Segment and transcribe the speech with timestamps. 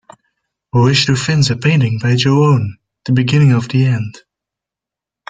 [0.73, 4.23] Wish to fins a painting by Ju-On: The Beginning of the End